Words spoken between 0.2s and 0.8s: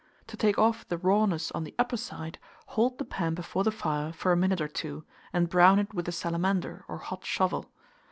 To take